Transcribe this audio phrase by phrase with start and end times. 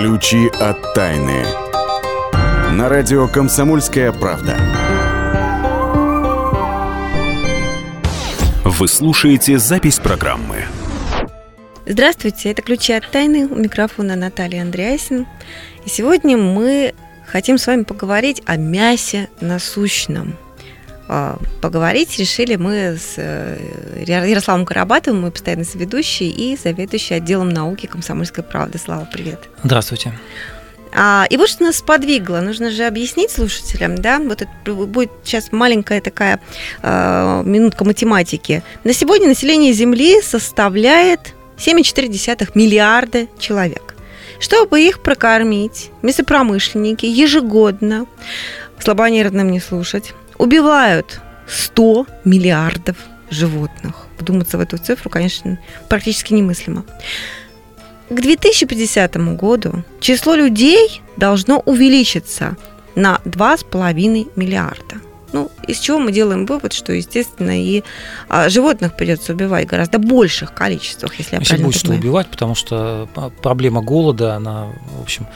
[0.00, 1.44] Ключи от тайны.
[2.70, 4.56] На радио «Комсомольская правда».
[8.64, 10.66] Вы слушаете запись программы.
[11.84, 13.48] Здравствуйте, это «Ключи от тайны».
[13.48, 15.26] У микрофона Наталья Андреасин.
[15.84, 16.94] И сегодня мы
[17.26, 20.36] хотим с вами поговорить о мясе насущном–
[21.60, 23.56] поговорить решили мы с э,
[24.06, 28.78] Ярославом Карабатовым, мой постоянный соведущий и заведующий отделом науки «Комсомольской правды».
[28.78, 29.48] Слава, привет.
[29.64, 30.12] Здравствуйте.
[30.92, 32.40] А, и вот что нас сподвигло.
[32.40, 34.50] Нужно же объяснить слушателям, да, вот это
[34.86, 36.40] будет сейчас маленькая такая
[36.82, 38.62] э, минутка математики.
[38.84, 43.94] На сегодня население Земли составляет 7,4 миллиарда человек.
[44.40, 48.06] Чтобы их прокормить, мясопромышленники ежегодно,
[48.78, 52.96] слабонервным не слушать, убивают 100 миллиардов
[53.30, 54.06] животных.
[54.18, 56.84] Вдуматься в эту цифру, конечно, практически немыслимо.
[58.08, 62.56] К 2050 году число людей должно увеличиться
[62.94, 65.07] на 2,5 миллиарда.
[65.32, 67.82] Ну, из чего мы делаем вывод, что, естественно, и
[68.28, 72.00] а, животных придется убивать гораздо больших количествах, если я правильно будет понимаю.
[72.00, 74.68] что убивать, потому что а, проблема голода, она,
[74.98, 75.26] в общем,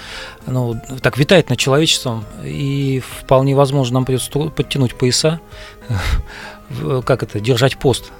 [0.46, 5.40] ну, так витает над человечеством, и вполне возможно нам придется подтянуть пояса,
[7.04, 8.12] как это, держать пост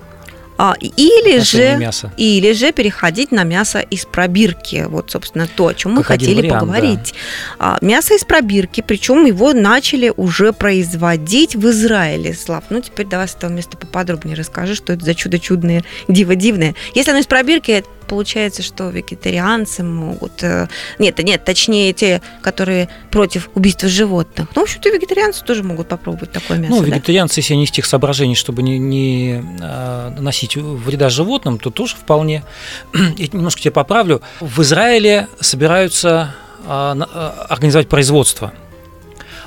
[0.59, 2.13] а, или же, мяса.
[2.17, 4.85] или же переходить на мясо из пробирки.
[4.89, 7.15] Вот, собственно, то, о чем мы как хотели вариант, поговорить.
[7.59, 7.77] Да.
[7.77, 12.35] А, мясо из пробирки, причем его начали уже производить в Израиле.
[12.35, 16.35] Слав, ну теперь давай с этого места поподробнее расскажи, что это за чудо чудное, диво
[16.35, 16.75] дивное.
[16.95, 20.43] Если оно из пробирки, получается, что вегетарианцы могут...
[20.43, 24.49] Э, нет, нет, точнее, те, которые против убийства животных.
[24.55, 26.75] Ну, в общем-то, вегетарианцы тоже могут попробовать такое мясо.
[26.75, 27.41] Ну, вегетарианцы, да?
[27.41, 32.45] если они из тех соображений, чтобы не, не а, наносить вреда животным, то тоже вполне.
[32.95, 34.23] Я немножко тебя поправлю.
[34.41, 36.35] В Израиле собираются
[36.67, 38.53] а, а, организовать производство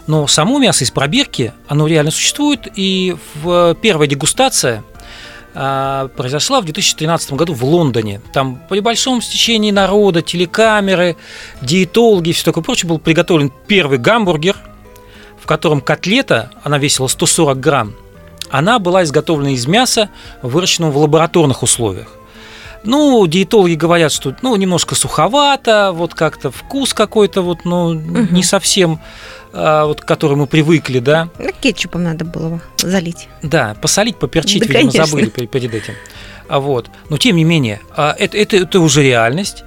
[0.07, 4.83] но само мясо из пробирки, оно реально существует, и в первая дегустация–
[5.55, 8.21] произошла в 2013 году в Лондоне.
[8.33, 11.15] Там при большом стечении народа, телекамеры,
[11.61, 14.57] диетологи и все такое прочее был приготовлен первый гамбургер,
[15.41, 17.95] в котором котлета, она весила 140 грамм,
[18.49, 20.09] она была изготовлена из мяса,
[20.41, 22.07] выращенного в лабораторных условиях.
[22.83, 28.27] Ну, диетологи говорят, что ну, немножко суховато, вот как-то вкус какой-то, вот, ну, угу.
[28.31, 31.29] не совсем а, вот, к которой мы привыкли, да.
[31.39, 33.29] Ну, кетчупом надо было залить.
[33.41, 35.05] Да, посолить, поперчить, да, видимо, конечно.
[35.05, 35.93] забыли перед этим.
[36.47, 36.89] А вот.
[37.09, 39.63] Но тем не менее, а, это, это, это уже реальность.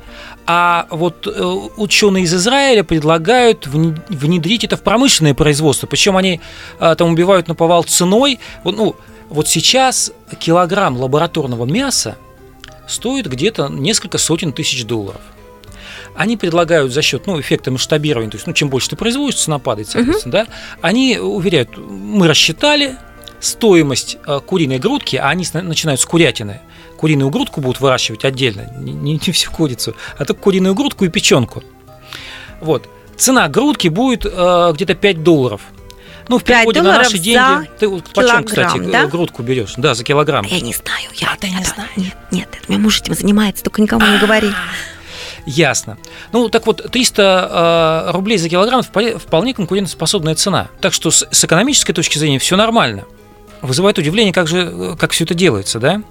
[0.46, 1.42] А вот э,
[1.76, 5.86] ученые из Израиля предлагают внедрить это в промышленное производство.
[5.86, 6.40] Причем они
[6.78, 8.40] а, там убивают на повал ценой.
[8.64, 8.96] Ну,
[9.28, 12.16] вот сейчас килограмм лабораторного мяса
[12.86, 15.20] стоит где-то несколько сотен тысяч долларов
[16.18, 19.60] они предлагают за счет ну, эффекта масштабирования, то есть ну, чем больше ты производишь, цена
[19.60, 20.46] падает, соответственно, uh-huh.
[20.46, 22.96] да, они уверяют, мы рассчитали
[23.38, 26.60] стоимость э, куриной грудки, а они начинают с курятины.
[26.96, 31.08] Куриную грудку будут выращивать отдельно, не, не, не всю курицу, а только куриную грудку и
[31.08, 31.62] печенку.
[32.60, 32.88] Вот.
[33.16, 35.60] Цена грудки будет э, где-то 5 долларов.
[36.26, 37.70] Ну, в переводе на наши деньги.
[37.78, 39.06] Ты почем, кстати, да?
[39.06, 39.74] грудку берешь?
[39.76, 40.44] Да, за килограмм.
[40.46, 41.90] Я не знаю, я, а, ты не знаешь.
[41.96, 44.50] Нет, нет, это мой муж этим занимается, только никому не говори.
[45.48, 45.96] Ясно.
[46.32, 50.68] Ну, так вот, 300 э, рублей за килограмм вполне конкурентоспособная цена.
[50.82, 53.04] Так что с, с экономической точки зрения все нормально.
[53.62, 56.02] Вызывает удивление, как же, э, как все это делается, да?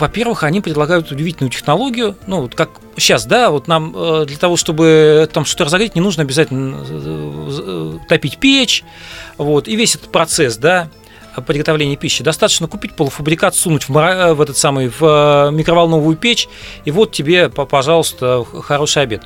[0.00, 4.56] Во-первых, они предлагают удивительную технологию, ну, вот как сейчас, да, вот нам э, для того,
[4.56, 8.82] чтобы там что-то разогреть, не нужно обязательно э, топить печь,
[9.38, 10.88] вот, и весь этот процесс, да,
[11.46, 12.22] приготовления пищи.
[12.22, 16.48] Достаточно купить полуфабрикат, сунуть в, в этот самый в э, микроволновую печь,
[16.84, 19.22] и вот тебе, пожалуйста, хороший обед.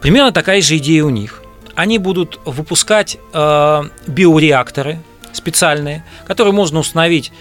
[0.00, 1.42] Примерно такая же идея у них.
[1.74, 5.00] Они будут выпускать э, биореакторы
[5.32, 7.32] специальные, которые можно установить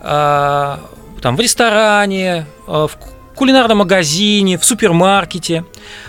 [0.00, 0.76] э,
[1.22, 2.98] там, в ресторане, э, в
[3.36, 5.64] кулинарном магазине, в супермаркете.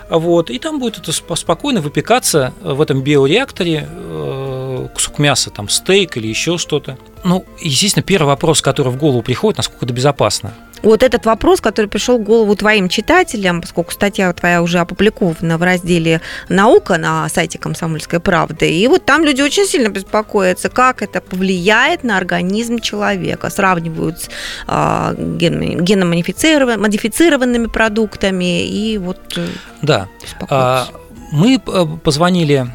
[0.10, 4.47] Вот, и там будет это спокойно выпекаться в этом биореакторе э,
[4.88, 6.98] кусок мяса, там стейк или еще что-то.
[7.24, 10.54] Ну, естественно, первый вопрос, который в голову приходит, насколько это безопасно.
[10.84, 15.63] Вот этот вопрос, который пришел в голову твоим читателям, поскольку статья твоя уже опубликована в
[15.63, 21.19] разделе «Наука» на сайте «Комсомольской правды», и вот там люди очень сильно беспокоятся, как это
[21.19, 23.50] повлияет на организм человека.
[23.50, 24.30] Сравнивают с
[24.68, 29.48] э, геномодифицированными продуктами и вот э,
[29.81, 30.07] Да.
[30.50, 30.88] А,
[31.31, 32.68] мы э, позвонили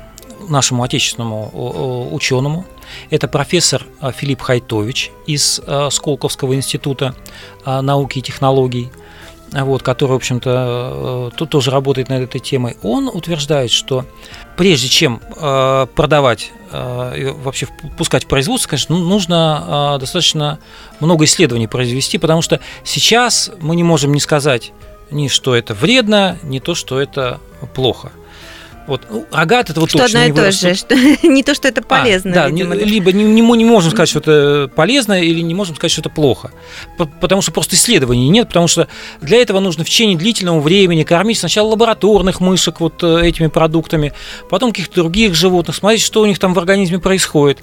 [0.49, 2.67] нашему отечественному ученому,
[3.11, 7.15] это профессор а, Филипп Хайтович из а, Сколковского института
[7.65, 8.91] а, науки и технологий.
[9.53, 14.07] вот, который, в общем-то, э, тут тоже работает над этой темой, он утверждает, что
[14.57, 15.21] прежде чем
[15.95, 17.69] продавать вообще
[17.99, 20.59] пускать в производство, конечно, ну, нужно достаточно
[21.01, 24.73] много исследований произвести, потому что сейчас мы не можем не сказать
[25.11, 27.39] ни что это вредно, ни то, что это
[27.75, 28.11] плохо.
[28.87, 31.55] Вот ну, рогат это вот что точно одно не и то же, что, не то,
[31.55, 32.33] что это полезно.
[32.33, 35.55] А, да, видимо, не, либо не, не, не можем сказать, что это полезно, или не
[35.55, 36.51] можем сказать, что это плохо.
[37.21, 38.89] Потому что просто исследований нет, потому что
[39.21, 44.13] для этого нужно в течение длительного времени кормить сначала лабораторных мышек вот э, этими продуктами,
[44.51, 47.59] потом каких-то других животных, смотреть, что у них там в организме происходит.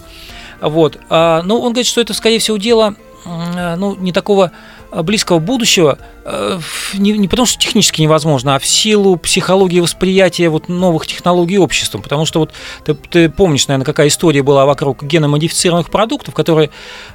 [0.62, 0.98] Вот.
[1.10, 2.96] А, ну, он говорит, что это, скорее всего, дело
[3.26, 4.54] э, ну, не такого Э,
[4.92, 6.60] близкого будущего э,
[6.94, 12.02] не, не потому, что технически невозможно, а в силу психологии восприятия вот новых технологий обществом.
[12.02, 12.54] Потому что вот
[12.84, 16.72] ты, ты помнишь, наверное, какая история была вокруг геномодифицированных продуктов, которые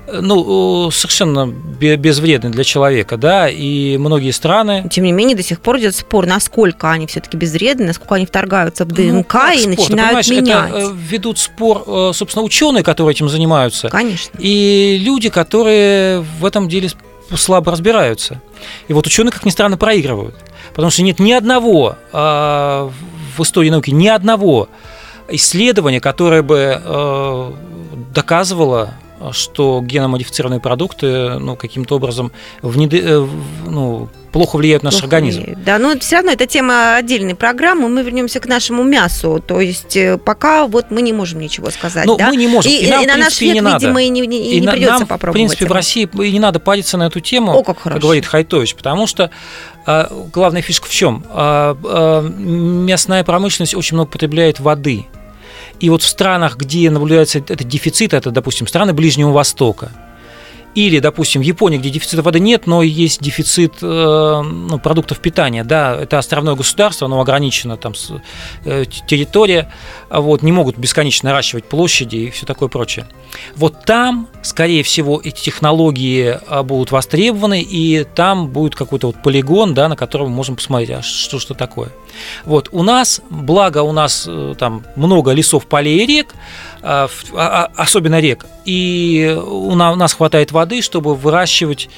[0.06, 4.88] э, ну, совершенно безвредны для человека, да, и многие страны...
[4.90, 8.84] Тем не менее, до сих пор идет спор, насколько они все-таки безвредны, насколько они вторгаются
[8.84, 9.68] в ДНК ну, и спор?
[9.68, 10.70] начинают менять.
[10.70, 13.88] Это ведут спор, собственно, ученые, которые этим занимаются.
[13.88, 14.38] Конечно.
[14.38, 16.88] И люди, которые в этом деле
[17.36, 18.40] слабо разбираются.
[18.88, 20.36] И вот ученые, как ни странно, проигрывают.
[20.70, 22.90] Потому что нет ни одного э,
[23.36, 24.68] в истории науки, ни одного
[25.28, 27.52] исследования, которое бы э,
[28.14, 28.94] доказывало
[29.32, 32.32] что геномодифицированные продукты ну, каким-то образом
[32.62, 32.94] внед...
[32.94, 33.26] Э,
[33.66, 35.40] ну, плохо влияют на наш плохо организм.
[35.42, 35.64] Влияют.
[35.64, 37.88] Да, но все равно это тема отдельной программы.
[37.88, 39.42] Мы вернемся к нашему мясу.
[39.46, 42.04] То есть э, пока вот мы не можем ничего сказать.
[42.04, 42.30] Ну, да?
[42.30, 42.70] мы не можем.
[42.70, 43.78] И, и, нам, и на наш век, не надо.
[43.78, 45.34] видимо, и не, не, и не придется нам, попробовать.
[45.34, 45.72] В принципе, это.
[45.72, 49.06] в России и не надо париться на эту тему, О, как, как говорит Хайтович, потому
[49.06, 49.30] что
[49.86, 51.24] а, главная фишка в чем?
[51.30, 55.06] А, а, мясная промышленность очень много потребляет воды.
[55.80, 59.90] И вот в странах, где наблюдается этот дефицит, это, допустим, страны Ближнего Востока,
[60.74, 65.62] или, допустим, в Японии, где дефицита воды нет, но есть дефицит э, ну, продуктов питания,
[65.62, 67.92] да, это островное государство, оно ограничено, там
[68.64, 69.70] э, территория,
[70.10, 73.06] вот, не могут бесконечно наращивать площади и все такое прочее.
[73.54, 79.74] Вот там, скорее всего, эти технологии а, будут востребованы, и там будет какой-то вот полигон,
[79.74, 81.90] да, на котором мы можем посмотреть, а что, что такое.
[82.44, 86.34] Вот, у нас, благо у нас э, там много лесов, полей и рек,
[86.82, 91.88] а, а, особенно рек, и у нас хватает воды, чтобы выращивать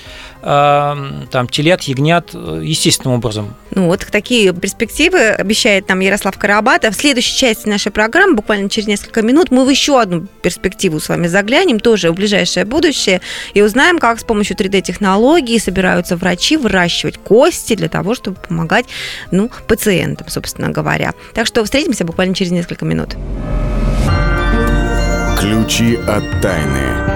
[0.46, 3.56] там телят, ягнят э, естественным образом.
[3.72, 6.94] Ну вот такие перспективы обещает нам Ярослав Карабатов.
[6.94, 11.08] В следующей части нашей программы, буквально через несколько минут, мы в еще одну перспективу с
[11.08, 13.22] вами заглянем, тоже в ближайшее будущее,
[13.54, 18.86] и узнаем, как с помощью 3D-технологий собираются врачи выращивать кости для того, чтобы помогать
[19.32, 21.14] ну, пациентам, собственно говоря.
[21.34, 23.16] Так что встретимся буквально через несколько минут.
[25.40, 27.15] Ключи от тайны.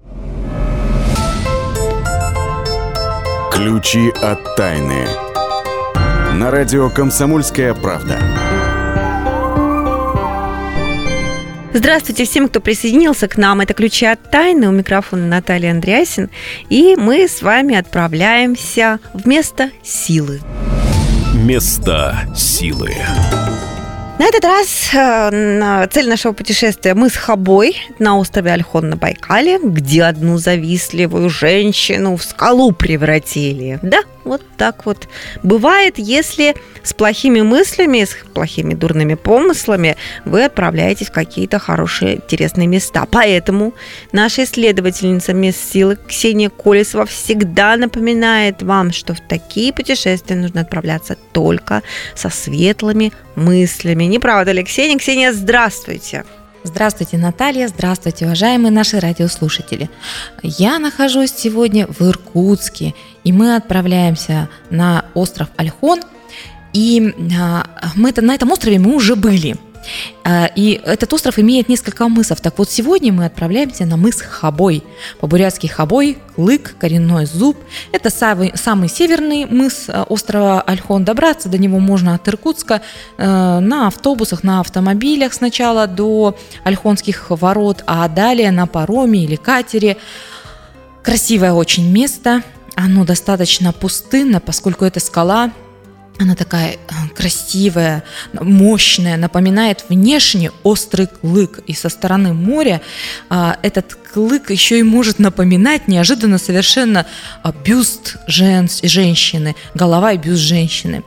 [3.61, 5.05] Ключи от тайны.
[6.33, 8.17] На радио «Комсомольская правда».
[11.71, 13.61] Здравствуйте всем, кто присоединился к нам.
[13.61, 14.67] Это «Ключи от тайны».
[14.67, 16.31] У микрофона Наталья Андреасин.
[16.69, 20.41] И мы с вами отправляемся в место силы.
[21.35, 22.95] Место силы.
[24.19, 29.57] На этот раз э, цель нашего путешествия мы с Хабой на острове Альхон на Байкале,
[29.63, 33.79] где одну завистливую женщину в скалу превратили.
[33.81, 35.07] Да, вот так вот
[35.43, 42.67] бывает, если с плохими мыслями, с плохими дурными помыслами вы отправляетесь в какие-то хорошие, интересные
[42.67, 43.05] места.
[43.09, 43.73] Поэтому
[44.11, 51.17] наша исследовательница мест силы Ксения Колесова всегда напоминает вам, что в такие путешествия нужно отправляться
[51.33, 51.83] только
[52.15, 54.05] со светлыми мыслями.
[54.05, 54.97] Не правда ли, Ксения?
[54.97, 56.25] Ксения, здравствуйте!
[56.63, 59.89] Здравствуйте, Наталья, здравствуйте, уважаемые наши радиослушатели.
[60.43, 66.01] Я нахожусь сегодня в Иркутске, и мы отправляемся на остров Альхон.
[66.73, 67.65] И а,
[67.95, 69.55] мы на этом острове мы уже были–
[70.55, 72.41] и этот остров имеет несколько мысов.
[72.41, 74.83] Так вот, сегодня мы отправляемся на мыс Хабой.
[75.19, 77.57] По-бурятски Хабой, Лык, Коренной Зуб.
[77.91, 81.03] Это самый, самый северный мыс а, острова Альхон.
[81.03, 82.81] Добраться до него можно от Иркутска
[83.17, 89.97] э, на автобусах, на автомобилях сначала до Альхонских ворот, а далее на пароме или катере.
[91.03, 92.43] Красивое очень место.
[92.75, 95.51] оно достаточно пустынно, поскольку это скала
[96.19, 96.77] она такая э,
[97.15, 98.03] красивая,
[98.33, 101.59] мощная, напоминает внешне острый клык.
[101.65, 102.81] И со стороны моря
[103.29, 107.05] а, этот клык еще и может напоминать неожиданно совершенно
[107.41, 111.03] а, бюст жен, женщины, голова и бюст женщины.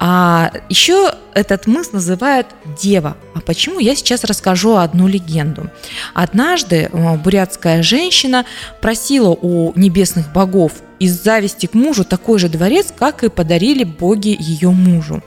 [0.00, 2.48] А еще этот мыс называют
[2.82, 3.16] Дева.
[3.34, 3.78] А почему?
[3.78, 5.70] Я сейчас расскажу одну легенду.
[6.12, 8.44] Однажды э, бурятская женщина
[8.80, 14.36] просила у небесных богов из зависти к мужу такой же дворец, как и подарили боги
[14.38, 15.22] ее мужу.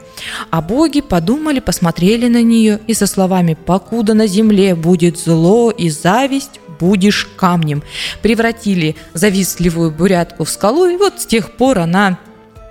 [0.50, 5.88] А боги подумали, посмотрели на нее и со словами «Покуда на земле будет зло и
[5.90, 7.82] зависть, будешь камнем»,
[8.20, 12.18] превратили завистливую бурятку в скалу, и вот с тех пор она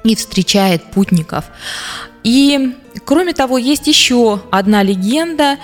[0.04, 1.46] и встречает путников.
[2.24, 5.58] И, кроме того, есть еще одна легенда,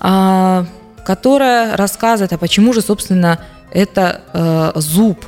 [0.00, 0.66] а,
[1.04, 3.40] которая рассказывает, а почему же, собственно,
[3.72, 5.26] это э, зуб.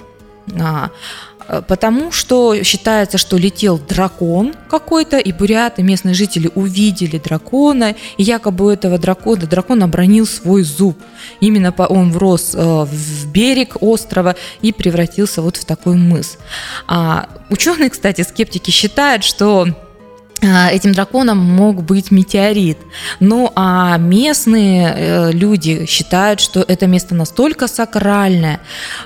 [1.49, 8.23] Э, потому что считается, что летел дракон какой-то, и буряты, местные жители увидели дракона, и
[8.23, 10.99] якобы у этого дракона дракон обронил свой зуб.
[11.41, 16.39] Именно он врос э, в берег острова и превратился вот в такой мыс.
[16.87, 19.69] А ученые, кстати, скептики считают, что
[20.43, 22.79] этим драконом мог быть метеорит.
[23.21, 28.61] Ну а местные э, люди считают, что это место настолько сакральное,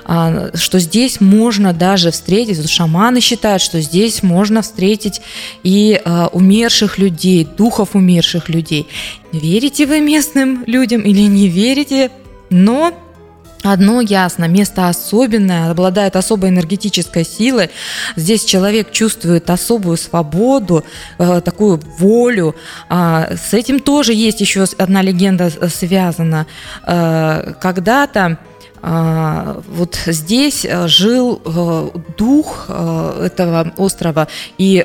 [0.05, 5.21] а, что здесь можно даже встретить, шаманы считают, что здесь можно встретить
[5.63, 8.87] и а, умерших людей, духов умерших людей.
[9.31, 12.11] Верите вы местным людям или не верите?
[12.49, 12.93] Но
[13.63, 17.69] Одно ясно, место особенное, обладает особой энергетической силой.
[18.15, 20.83] Здесь человек чувствует особую свободу,
[21.19, 22.55] э, такую волю.
[22.89, 26.47] А, с этим тоже есть еще одна легенда э, связана.
[26.87, 28.39] Э, когда-то
[28.83, 31.39] а, вот здесь жил
[32.17, 34.27] дух этого острова
[34.57, 34.83] и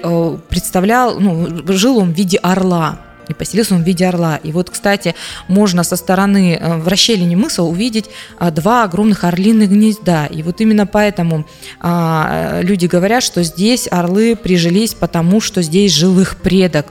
[0.51, 3.06] представлял, ну, жил он в виде орла.
[3.29, 4.37] И поселился он в виде орла.
[4.37, 5.15] И вот, кстати,
[5.49, 8.07] можно со стороны э, в расщелине мыса увидеть
[8.39, 10.27] а, два огромных орлиных гнезда.
[10.27, 11.47] И вот именно поэтому
[11.81, 16.87] а, люди говорят, что здесь орлы прижились, потому что здесь жил их предок.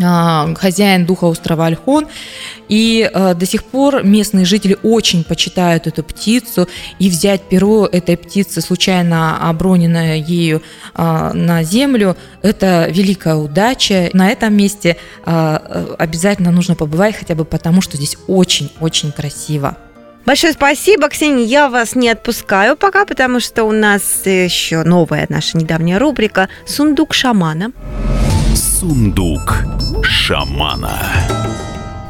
[0.00, 2.06] А, хозяин духа острова Альхон.
[2.68, 6.68] И э, до сих пор местные жители очень почитают эту птицу.
[6.98, 10.62] И взять перо этой птицы, случайно оброненное ею
[10.94, 14.08] э, на землю, это великая удача.
[14.14, 14.96] На этом месте
[15.26, 19.76] э, обязательно нужно побывать, хотя бы потому, что здесь очень-очень красиво.
[20.24, 21.44] Большое спасибо, Ксения.
[21.44, 27.12] Я вас не отпускаю пока, потому что у нас еще новая наша недавняя рубрика «Сундук
[27.12, 27.72] шамана».
[28.54, 29.64] Сундук
[30.02, 30.98] шамана.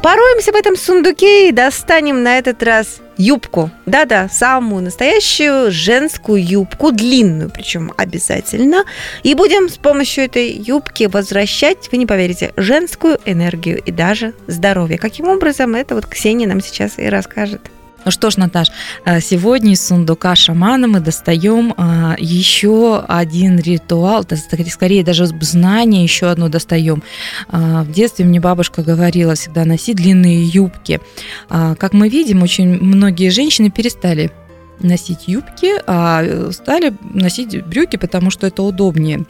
[0.01, 3.71] Пороемся в этом сундуке и достанем на этот раз юбку.
[3.85, 8.83] Да-да, самую настоящую женскую юбку, длинную, причем обязательно.
[9.23, 14.97] И будем с помощью этой юбки возвращать, вы не поверите, женскую энергию и даже здоровье.
[14.97, 17.61] Каким образом, это вот Ксения нам сейчас и расскажет.
[18.05, 18.71] Ну что ж, Наташ,
[19.05, 24.25] э, сегодня из сундука шамана мы достаем э, еще один ритуал,
[24.69, 27.03] скорее даже знание еще одно достаем.
[27.51, 30.99] Э, в детстве мне бабушка говорила всегда носить длинные юбки.
[31.49, 34.31] Как мы видим, очень многие женщины перестали
[34.79, 39.25] носить юбки, а стали носить брюки, потому что это удобнее.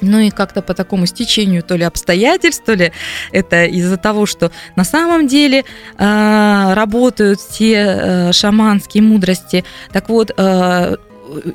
[0.00, 2.92] Ну и как-то по такому стечению то ли обстоятельств, то ли
[3.32, 5.64] это из-за того, что на самом деле
[5.98, 9.64] э, работают все э, шаманские мудрости.
[9.92, 10.96] Так вот, э,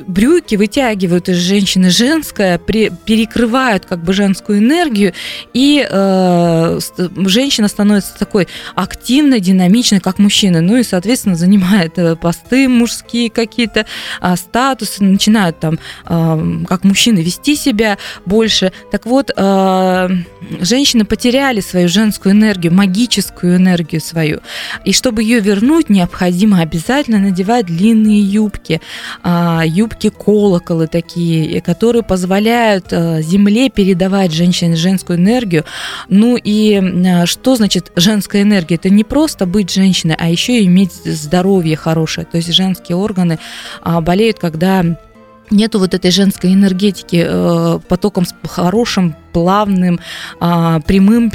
[0.07, 5.13] брюки вытягивают из женщины женское, перекрывают как бы женскую энергию,
[5.53, 6.79] и э,
[7.27, 10.61] женщина становится такой активной, динамичной, как мужчина.
[10.61, 13.85] Ну и, соответственно, занимает э, посты мужские какие-то,
[14.21, 18.71] э, статусы, начинают там, э, как мужчины, вести себя больше.
[18.91, 20.09] Так вот, э,
[20.61, 24.39] женщины потеряли свою женскую энергию, магическую энергию свою.
[24.85, 28.81] И чтобы ее вернуть, необходимо обязательно надевать длинные юбки.
[29.23, 35.65] Э, юбки колоколы такие, которые позволяют э, земле передавать женщине женскую энергию.
[36.07, 38.75] Ну и э, что значит женская энергия?
[38.75, 42.27] Это не просто быть женщиной, а еще и иметь здоровье хорошее.
[42.29, 43.39] То есть женские органы
[43.81, 44.83] а, болеют, когда
[45.51, 49.99] нету вот этой женской энергетики э, потоком хорошим плавным,
[50.39, 51.29] а, прямым,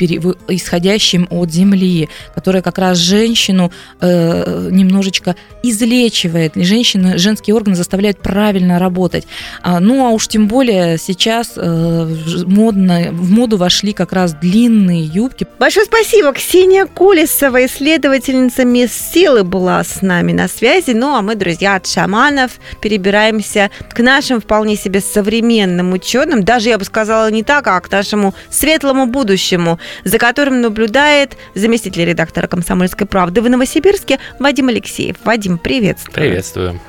[0.48, 3.70] исходящим от земли, которое как раз женщину
[4.00, 6.52] э, немножечко излечивает.
[6.56, 9.26] Женщины, женские органы заставляют правильно работать.
[9.62, 15.04] А, ну, а уж тем более сейчас э, модно, в моду вошли как раз длинные
[15.04, 15.46] юбки.
[15.58, 16.32] Большое спасибо.
[16.32, 20.90] Ксения Колесова, исследовательница мест силы, была с нами на связи.
[20.90, 26.44] Ну, а мы, друзья, от шаманов перебираемся к нашим вполне себе современным ученым.
[26.44, 32.04] Даже, я бы сказала, не так, а к нашему светлому будущему, за которым наблюдает заместитель
[32.04, 35.16] редактора «Комсомольской правды» в Новосибирске Вадим Алексеев.
[35.24, 36.14] Вадим, приветствую.
[36.14, 36.80] Приветствую.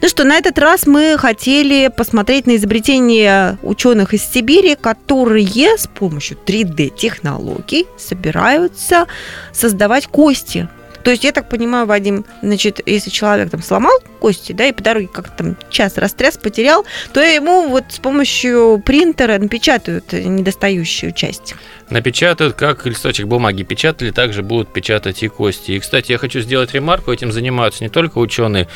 [0.00, 5.86] Ну что, на этот раз мы хотели посмотреть на изобретение ученых из Сибири, которые с
[5.86, 9.06] помощью 3D-технологий собираются
[9.52, 10.68] создавать кости
[11.02, 14.82] то есть, я так понимаю, Вадим, значит, если человек там сломал кости, да, и по
[14.82, 21.54] дороге как-то там час растряс, потерял, то ему вот с помощью принтера напечатают недостающую часть
[21.90, 25.72] напечатают, как листочек бумаги печатали, также будут печатать и кости.
[25.72, 28.68] И, кстати, я хочу сделать ремарку, этим занимаются не только ученые,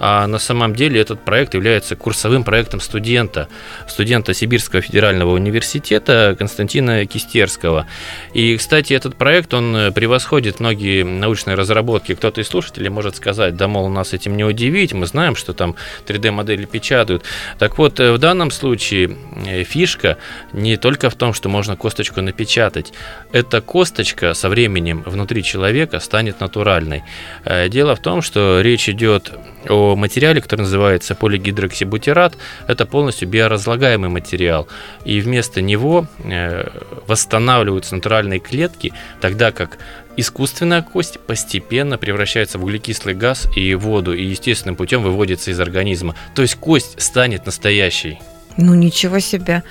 [0.00, 3.48] а на самом деле этот проект является курсовым проектом студента,
[3.88, 7.86] студента Сибирского федерального университета Константина Кистерского.
[8.32, 12.14] И, кстати, этот проект, он превосходит многие научные разработки.
[12.14, 15.76] Кто-то из слушателей может сказать, да, мол, нас этим не удивить, мы знаем, что там
[16.06, 17.24] 3D-модели печатают.
[17.58, 19.16] Так вот, в данном случае
[19.46, 20.18] э, фишка
[20.52, 22.92] не только в том, что можно косточку напечатать, печатать,
[23.32, 27.02] эта косточка со временем внутри человека станет натуральной.
[27.44, 29.32] Э, дело в том, что речь идет
[29.68, 32.36] о материале, который называется полигидроксибутират.
[32.68, 34.68] Это полностью биоразлагаемый материал.
[35.04, 36.68] И вместо него э,
[37.08, 39.78] восстанавливаются натуральные клетки, тогда как
[40.16, 46.14] искусственная кость постепенно превращается в углекислый газ и воду, и естественным путем выводится из организма.
[46.36, 48.20] То есть кость станет настоящей.
[48.56, 49.64] Ну ничего себе.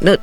[0.00, 0.16] Ну,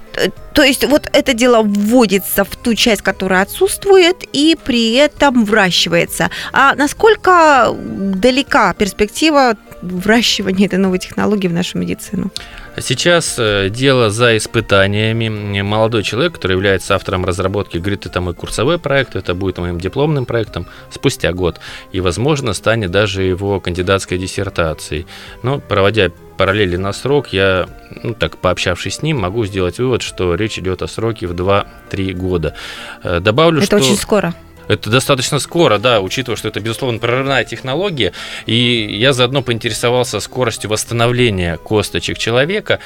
[0.54, 6.30] то есть вот это дело вводится в ту часть, которая отсутствует, и при этом выращивается.
[6.52, 12.32] А насколько далека перспектива выращивания этой новой технологии в нашу медицину?
[12.80, 15.62] Сейчас э, дело за испытаниями.
[15.62, 20.26] Молодой человек, который является автором разработки, говорит, это мой курсовой проект, это будет моим дипломным
[20.26, 21.60] проектом спустя год.
[21.92, 25.06] И, возможно, станет даже его кандидатской диссертацией.
[25.44, 26.12] Но, проводя
[26.42, 27.68] параллели на срок, я,
[28.02, 32.14] ну, так пообщавшись с ним, могу сделать вывод, что речь идет о сроке в 2-3
[32.14, 32.56] года.
[33.04, 33.76] Э, добавлю, это что...
[33.76, 34.34] очень скоро.
[34.68, 38.14] Это достаточно скоро, да, учитывая, что это, безусловно, прорывная технология.
[38.48, 38.56] И
[39.00, 42.80] я заодно поинтересовался скоростью восстановления косточек человека.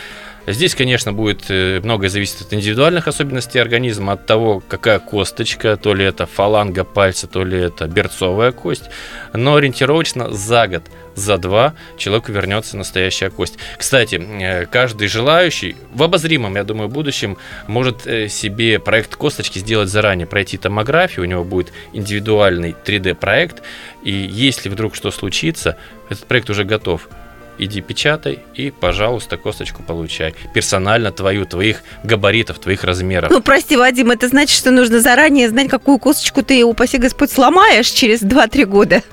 [0.47, 5.95] Здесь, конечно, будет э, многое зависеть от индивидуальных особенностей организма, от того, какая косточка, то
[5.95, 8.83] ли это фаланга пальца, то ли это берцовая кость.
[9.33, 10.83] Но ориентировочно за год,
[11.15, 13.57] за два человеку вернется настоящая кость.
[13.77, 19.89] Кстати, э, каждый желающий в обозримом, я думаю, будущем может э, себе проект косточки сделать
[19.89, 23.63] заранее, пройти томографию, у него будет индивидуальный 3D-проект,
[24.03, 25.77] и если вдруг что случится,
[26.09, 27.09] этот проект уже готов
[27.57, 30.35] иди печатай и, пожалуйста, косточку получай.
[30.53, 33.31] Персонально твою, твоих габаритов, твоих размеров.
[33.31, 37.89] Ну, прости, Вадим, это значит, что нужно заранее знать, какую косточку ты, упаси Господь, сломаешь
[37.89, 39.03] через 2-3 года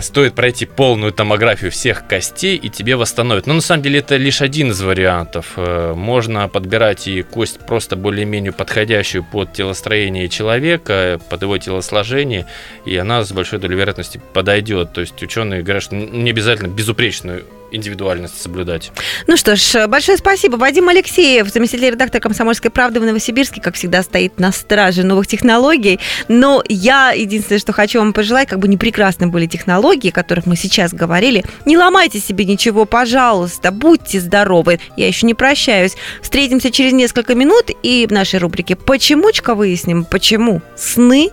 [0.00, 3.46] стоит пройти полную томографию всех костей, и тебе восстановят.
[3.46, 5.52] Но на самом деле это лишь один из вариантов.
[5.56, 12.46] Э, можно подбирать и кость просто более-менее подходящую под телостроение человека, под его телосложение,
[12.84, 14.92] и она с большой долей вероятности подойдет.
[14.92, 18.92] То есть ученые говорят, что не обязательно безупречную индивидуальность соблюдать.
[19.26, 20.56] Ну что ж, большое спасибо.
[20.56, 25.98] Вадим Алексеев, заместитель редактора «Комсомольской правды» в Новосибирске, как всегда, стоит на страже новых технологий.
[26.28, 30.46] Но я единственное, что хочу вам пожелать, как бы не прекрасны были технологии, о которых
[30.46, 34.80] мы сейчас говорили, не ломайте себе ничего, пожалуйста, будьте здоровы.
[34.96, 35.96] Я еще не прощаюсь.
[36.22, 41.30] Встретимся через несколько минут и в нашей рубрике «Почемучка» выясним, почему сны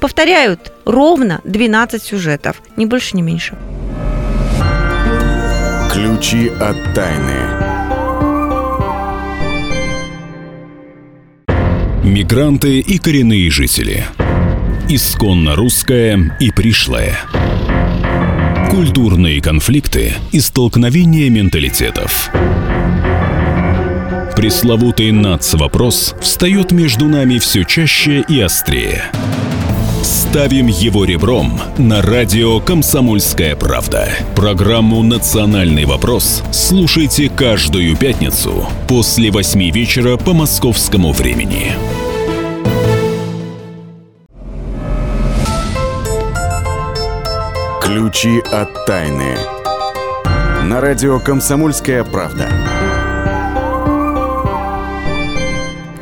[0.00, 3.56] повторяют ровно 12 сюжетов, ни больше, ни меньше.
[5.94, 7.38] Ключи от тайны.
[12.02, 14.04] Мигранты и коренные жители.
[14.88, 17.16] Исконно русская и пришлая.
[18.70, 22.28] Культурные конфликты и столкновения менталитетов.
[24.34, 29.04] Пресловутый НАЦ-вопрос встает между нами все чаще и острее–
[30.34, 34.08] Ставим его ребром на радио «Комсомольская правда».
[34.34, 41.70] Программу «Национальный вопрос» слушайте каждую пятницу после восьми вечера по московскому времени.
[47.80, 49.36] Ключи от тайны.
[50.64, 52.48] На радио «Комсомольская правда».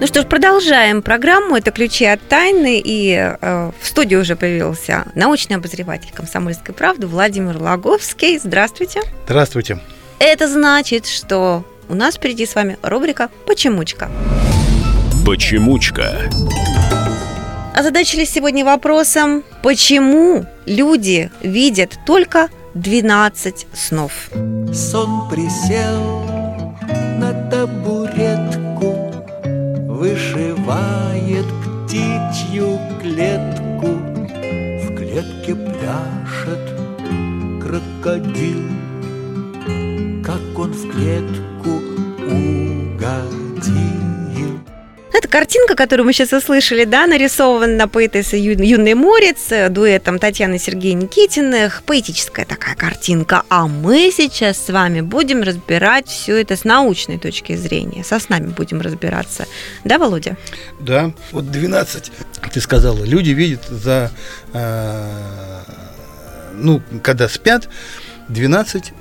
[0.02, 1.54] Ну что ж, продолжаем программу.
[1.54, 2.82] Это «Ключи от тайны».
[2.84, 8.36] И э, в студии уже появился научный обозреватель «Комсомольской правды» Владимир Логовский.
[8.36, 9.02] Здравствуйте.
[9.26, 9.78] Здравствуйте.
[10.18, 14.10] Это значит, что у нас впереди с вами рубрика «Почемучка».
[15.24, 16.28] Почемучка.
[17.72, 24.30] Озадачились сегодня вопросом, почему люди видят только 12 снов.
[24.74, 26.24] Сон присел
[27.20, 28.71] на табуретку,
[30.02, 33.86] Вышивает птичью клетку.
[33.86, 36.58] В клетке пляшет
[37.62, 38.64] крокодил,
[40.24, 41.51] Как он в клетку
[45.33, 50.59] картинка, которую мы сейчас услышали, да, нарисована на поэтессе Ю- Юный Морец, э, дуэтом Татьяны
[50.59, 51.83] Сергея Никитиных.
[51.87, 53.42] Поэтическая такая картинка.
[53.49, 58.05] А мы сейчас с вами будем разбирать все это с научной точки зрения.
[58.05, 59.47] Со снами будем разбираться.
[59.85, 60.37] Да, Володя?
[60.81, 62.12] Да, вот 12,
[62.53, 64.11] ты сказала, люди видят за,
[64.53, 65.62] э,
[66.53, 67.71] ну, когда спят,
[68.29, 68.92] 12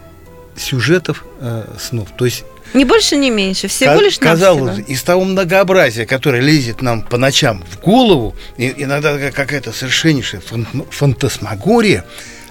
[0.55, 2.07] сюжетов э, снов.
[2.17, 3.67] То есть Не больше, не меньше.
[3.67, 4.87] Всего Ка- лишь Казалось, навсего.
[4.87, 12.05] из того многообразия, которое лезет нам по ночам в голову, иногда какая-то совершеннейшая фан- фантасмагория,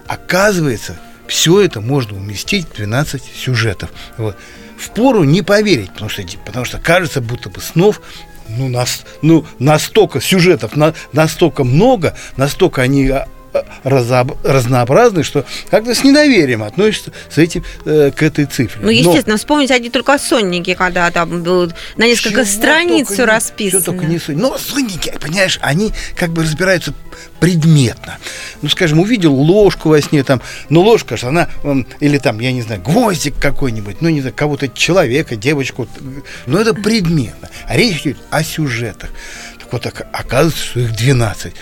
[0.06, 3.90] оказывается, все это можно уместить в 12 сюжетов.
[4.18, 4.36] Вот.
[4.76, 8.00] Впору не поверить, потому что, потому что кажется, будто бы снов
[8.48, 13.28] ну, нас, ну, настолько сюжетов, на, настолько много, настолько они а,
[13.84, 18.78] разоб- разнообразны, что как-то с недоверием относятся с этим, э, к этой цифре.
[18.80, 23.24] Ну, Но- естественно, вспомнить одни только сонники, когда там был на несколько чего страниц все
[23.24, 23.82] расписано.
[23.82, 24.36] чего только не суть.
[24.36, 26.94] Но сонники, понимаешь, они как бы разбираются
[27.40, 28.18] предметно.
[28.62, 31.48] Ну, скажем, увидел ложку во сне, там, ну, ложка же, она,
[32.00, 35.88] или там, я не знаю, гвоздик какой-нибудь, ну, не знаю, кого-то человека, девочку,
[36.46, 37.48] но это предметно.
[37.66, 39.10] А речь идет о сюжетах.
[39.58, 41.54] Так вот, ока- оказывается, что их 12.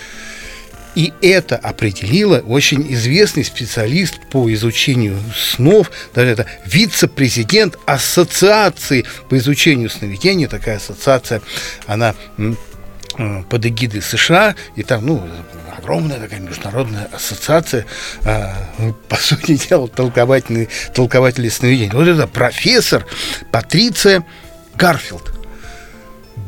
[0.99, 9.91] И это определила очень известный специалист по изучению снов, даже это вице-президент Ассоциации по изучению
[9.91, 10.49] сновидений.
[10.49, 11.41] Такая ассоциация,
[11.87, 15.23] она э, под эгидой США, и там, ну,
[15.77, 17.87] огромная такая международная ассоциация,
[18.79, 21.93] ну, по сути дела, толковательные, толкователи сновидений.
[21.93, 23.07] Вот это профессор
[23.53, 24.25] Патриция
[24.75, 25.38] Гарфилд.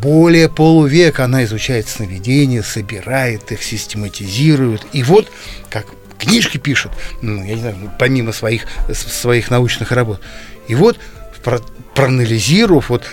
[0.01, 4.87] Более полувека она изучает сновидения, собирает их, систематизирует.
[4.93, 5.31] И вот,
[5.69, 5.87] как
[6.19, 10.21] книжки пишет, ну, я не знаю, ну, помимо своих, своих научных работ.
[10.69, 10.99] И вот,
[11.43, 11.61] про-
[11.95, 13.05] проанализировав вот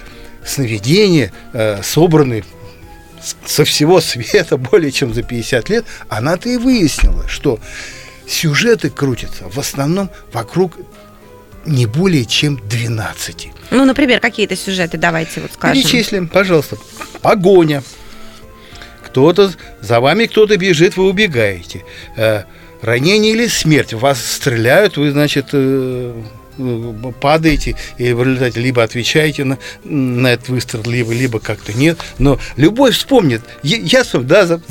[0.46, 2.44] сновидения, э, собранные
[3.46, 7.60] со всего света более чем за 50 лет, она-то и выяснила, что
[8.28, 10.74] сюжеты крутятся в основном вокруг
[11.68, 13.50] не более чем 12.
[13.72, 15.82] Ну, например, какие-то сюжеты, давайте вот скажем.
[15.82, 16.78] Перечислим, пожалуйста.
[17.22, 17.84] Погоня.
[19.04, 19.52] Кто-то
[19.82, 21.84] за вами кто-то бежит, вы убегаете.
[22.16, 22.44] Э,
[22.82, 23.94] ранение или смерть.
[23.94, 26.14] Вас стреляют, вы, значит, э,
[27.20, 31.98] падаете, и в результате либо отвечаете на, на этот выстрел, либо, либо как-то нет.
[32.18, 33.42] Но любой вспомнит.
[33.64, 34.62] Я, я да, за,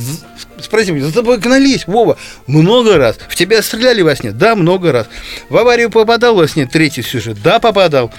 [0.61, 3.17] спроси меня, за тобой гнались, Вова, много раз.
[3.29, 4.33] В тебя стреляли во сне?
[4.33, 5.07] Да, много раз.
[5.49, 6.67] В аварию попадал во сне?
[6.67, 7.39] Третий сюжет.
[7.43, 8.13] Да, попадал.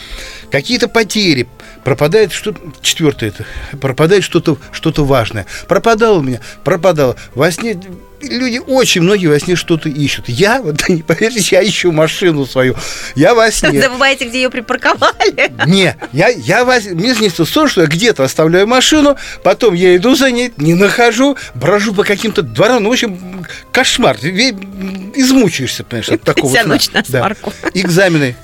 [0.51, 1.47] Какие-то потери.
[1.83, 2.59] Пропадает что-то...
[2.81, 3.45] Четвертое это.
[3.79, 5.45] Пропадает что-то что важное.
[5.67, 6.39] Пропадало у меня?
[6.63, 7.15] Пропадало.
[7.35, 7.79] Во сне
[8.21, 10.27] люди, очень многие во сне что-то ищут.
[10.27, 12.75] Я, вот ты не поверишь, я ищу машину свою.
[13.15, 13.81] Я во сне.
[13.81, 15.51] Забываете, где ее припарковали.
[15.67, 19.95] Не, я, я во сне- мне снится сон, что я где-то оставляю машину, потом я
[19.95, 22.83] иду за ней, не нахожу, брожу по каким-то дворам.
[22.83, 24.17] Ну, в общем, кошмар.
[24.17, 26.73] Измучаешься, понимаешь, от такого Вся сна.
[26.73, 27.35] ночь на Да.
[27.73, 28.35] Экзамены.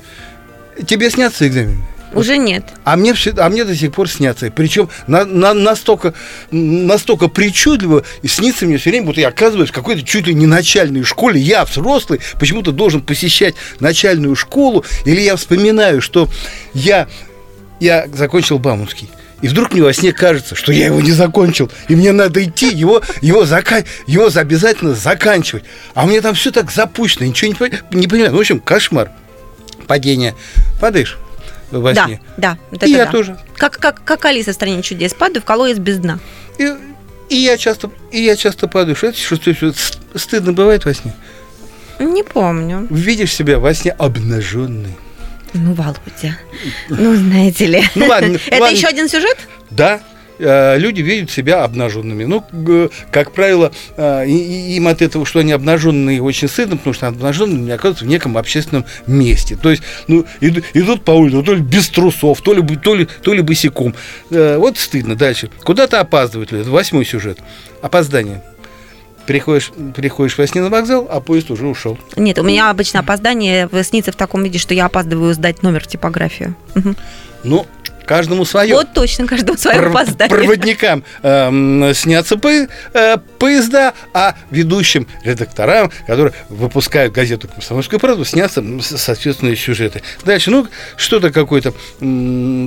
[0.87, 1.77] Тебе снятся экзамены?
[2.13, 2.65] Уже нет.
[2.83, 4.51] А мне, а мне до сих пор снятся.
[4.51, 6.13] Причем на, на- настолько,
[6.51, 11.03] настолько причудливо снится мне все время, будто я оказываюсь в какой-то чуть ли не начальной
[11.03, 11.39] школе.
[11.41, 14.85] Я взрослый, почему-то должен посещать начальную школу.
[15.05, 16.29] Или я вспоминаю, что
[16.73, 17.07] я,
[17.79, 19.09] я закончил Бауманский.
[19.41, 22.69] И вдруг мне во сне кажется, что я его не закончил, и мне надо идти,
[22.73, 23.83] его, его, зака...
[24.07, 25.65] его за- обязательно заканчивать.
[25.93, 28.33] А у меня там все так запущено, ничего не, не понимаю.
[28.33, 29.11] В общем, кошмар.
[29.87, 30.33] Падение.
[30.79, 31.17] Падаешь
[31.71, 32.21] во Да, сне?
[32.37, 32.57] да.
[32.71, 33.11] вот И я да.
[33.11, 33.37] тоже.
[33.57, 35.13] Как, как, как Алиса в стране чудес.
[35.13, 36.19] Падаю в колодец без дна.
[36.57, 36.71] И,
[37.29, 38.95] и я часто, и я часто падаю.
[38.95, 41.13] Что это ст- стыдно бывает во сне?
[41.99, 42.87] Не помню.
[42.89, 44.95] Видишь себя во сне обнаженный.
[45.53, 46.37] Ну, Володя.
[46.89, 47.83] Ну, знаете ли.
[47.95, 48.75] Ну, ладно, Это ладно.
[48.75, 49.37] еще один сюжет?
[49.69, 50.01] Да,
[50.39, 52.23] люди видят себя обнаженными.
[52.25, 52.43] Ну,
[53.11, 58.05] как правило, э, им от этого, что они обнаженные, очень стыдно, потому что обнаженными оказываются
[58.05, 59.55] в неком общественном месте.
[59.61, 63.07] То есть, ну, иду- идут по улице, то ли без трусов, то ли, то ли,
[63.21, 63.95] то ли босиком.
[64.31, 65.15] Э, вот стыдно.
[65.15, 65.49] Дальше.
[65.63, 66.67] Куда-то опаздывают люди.
[66.69, 67.39] Восьмой сюжет.
[67.81, 68.41] Опоздание.
[69.25, 71.97] Приходишь, приходишь во сне на вокзал, а поезд уже ушел.
[72.17, 75.87] Нет, у меня обычно опоздание снится в таком виде, что я опаздываю сдать номер в
[75.87, 76.55] типографию.
[77.45, 77.65] Ну,
[78.05, 78.75] каждому свое.
[78.75, 80.29] Вот точно, каждому свое Пров- опоздание.
[80.37, 88.63] Проводникам эм, снятся по- э, поезда, а ведущим редакторам, которые выпускают газету «Комсомольскую правду», снятся
[88.81, 90.01] соответственные сюжеты.
[90.25, 91.73] Дальше, ну, что-то какой-то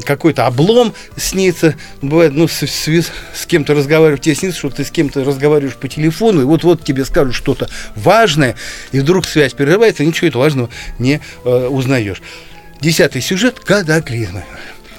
[0.05, 1.75] какой-то облом снится.
[2.03, 5.89] Бывает, ну, с, с- с кем-то разговаривать, тебе снится, что ты с кем-то разговариваешь по
[5.89, 8.57] телефону, и вот-вот тебе скажут что-то важное,
[8.93, 12.23] и вдруг связь прерывается, и ничего этого важного не э, узнаешь.
[12.81, 14.45] Десятый сюжет– катаклизмы.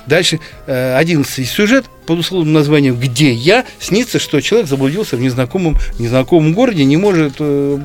[0.07, 5.77] Дальше э, одиннадцатый сюжет под условным названием «Где я?» снится, что человек заблудился в незнакомом,
[5.99, 7.79] незнакомом городе, не может э,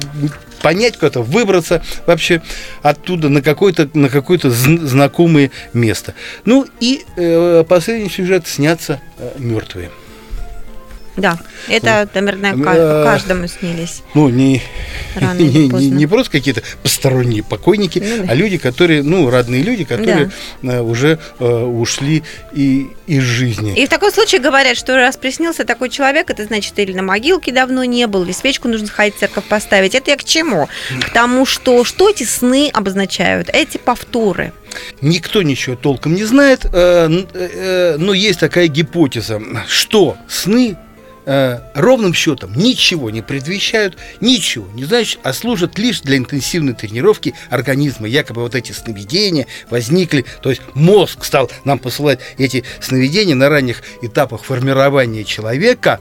[0.63, 2.41] понять куда-то, выбраться вообще
[2.83, 6.15] оттуда на какое-то, на какое-то зн- знакомое место.
[6.45, 9.91] Ну и э, последний сюжет «Снятся э, мертвые».
[11.17, 14.03] Да, это, наверное, Э, ка- каждому снились.
[14.15, 14.63] Ну, не,
[15.15, 18.33] Рано не, не- не просто какие-то посторонние покойники, Ну да.
[18.33, 20.31] а люди, которые, ну, родные люди, которые
[20.63, 22.23] э, уже э, ушли
[22.55, 23.75] и, из жизни.
[23.77, 27.53] И в таком случае говорят, что раз приснился такой человек, это значит, или на могилке
[27.53, 29.95] давно не был, или свечку нужно сходить в церковь поставить.
[29.95, 30.69] Это я к чему?
[31.03, 33.51] К тому, что что эти сны обозначают?
[33.53, 34.55] Эти повторы.
[35.03, 40.79] Никто ничего толком не знает, э, но есть такая гипотеза, что сны
[41.27, 47.35] э, ровным счетом ничего не предвещают, ничего не значит, а служат лишь для интенсивной тренировки
[47.51, 48.09] организма.
[48.09, 53.83] Якобы вот эти сновидения возникли, то есть мозг стал нам посылать эти сновидения на ранних
[54.03, 56.01] этапах формирования человека,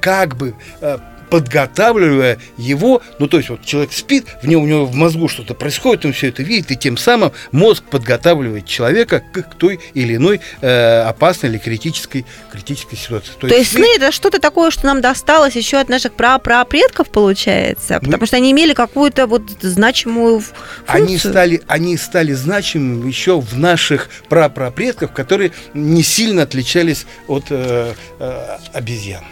[0.00, 0.98] как бы э,
[1.32, 5.54] подготавливая его, ну то есть вот человек спит, в нем у него в мозгу что-то
[5.54, 10.16] происходит, он все это видит, и тем самым мозг подготавливает человека к, к той или
[10.16, 13.30] иной э, опасной или критической, критической ситуации.
[13.40, 18.26] То, есть сны это что-то такое, что нам досталось еще от наших прапрапредков, получается, потому
[18.26, 20.84] что они имели какую-то вот значимую функцию.
[20.86, 27.94] Они стали, они стали значимыми еще в наших прапрапредков, которые не сильно отличались от э,
[28.18, 29.24] э, обезьян.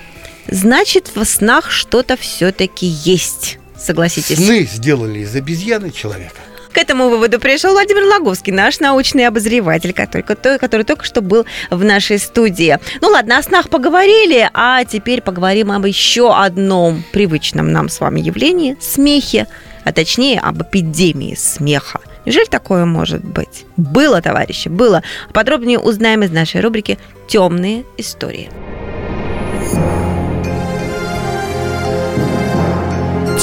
[0.51, 3.59] Значит, в снах что-то все-таки есть.
[3.79, 4.37] Согласитесь.
[4.37, 6.35] Сны сделали из обезьяны человека.
[6.73, 11.83] К этому выводу пришел Владимир Логовский, наш научный обозреватель, который, который только что был в
[11.83, 12.79] нашей студии.
[13.01, 18.21] Ну ладно, о снах поговорили, а теперь поговорим об еще одном привычном нам с вами
[18.21, 19.49] явлении– смехе,
[19.85, 22.01] а точнее об эпидемии смеха.
[22.25, 23.65] Неужели такое может быть?
[23.77, 25.03] Было, товарищи, было.
[25.33, 28.49] Подробнее узнаем из нашей рубрики «Темные истории».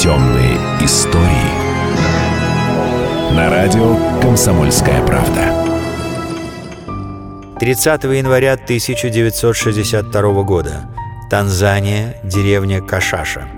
[0.07, 1.51] Темные истории.
[3.35, 5.53] На радио «Комсомольская правда».
[7.59, 10.89] 30 января 1962 года.
[11.29, 13.49] Танзания, деревня Кашаша.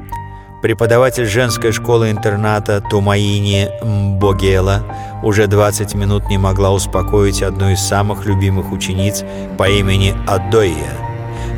[0.64, 4.82] Преподаватель женской школы-интерната Тумаини Мбогела
[5.22, 9.24] уже 20 минут не могла успокоить одну из самых любимых учениц
[9.60, 10.98] по имени Адойя.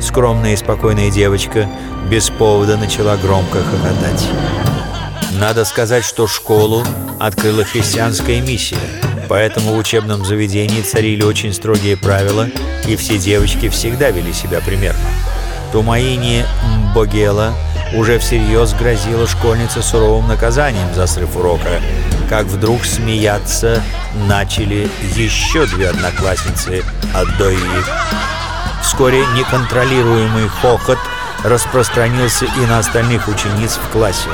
[0.02, 1.66] Скромная и спокойная девочка
[2.10, 4.28] без повода начала громко хохотать.
[5.38, 6.84] Надо сказать, что школу
[7.18, 8.76] открыла христианская миссия,
[9.28, 12.48] поэтому в учебном заведении царили очень строгие правила,
[12.86, 15.00] и все девочки всегда вели себя примерно.
[15.72, 17.54] Тумаини Мбогела
[17.94, 21.80] уже всерьез грозила школьнице суровым наказанием за срыв урока,
[22.28, 23.82] как вдруг смеяться
[24.26, 27.58] начали еще две одноклассницы от Дойи.
[28.82, 30.98] Вскоре неконтролируемый хохот
[31.44, 34.28] распространился и на остальных учениц в классе.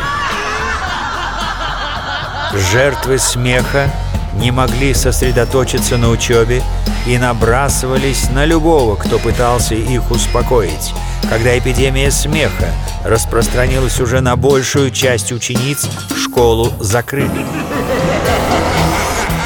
[2.54, 3.90] Жертвы смеха
[4.34, 6.62] не могли сосредоточиться на учебе
[7.06, 10.94] и набрасывались на любого, кто пытался их успокоить.
[11.28, 12.72] Когда эпидемия смеха
[13.04, 17.44] распространилась уже на большую часть учениц, школу закрыли.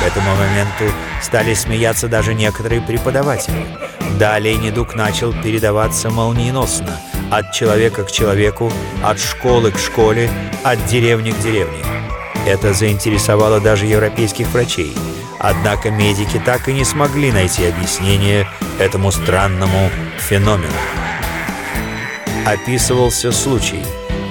[0.00, 3.66] К этому моменту стали смеяться даже некоторые преподаватели.
[4.18, 6.96] Далее недуг начал передаваться молниеносно,
[7.30, 8.70] от человека к человеку,
[9.02, 10.30] от школы к школе,
[10.62, 12.01] от деревни к деревне.
[12.46, 14.92] Это заинтересовало даже европейских врачей.
[15.38, 20.72] Однако медики так и не смогли найти объяснение этому странному феномену.
[22.46, 23.82] Описывался случай.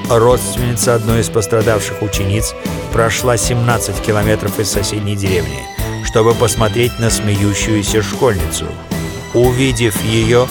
[0.09, 2.53] Родственница одной из пострадавших учениц
[2.91, 5.63] прошла 17 километров из соседней деревни,
[6.03, 8.65] чтобы посмотреть на смеющуюся школьницу.
[9.33, 10.47] Увидев ее,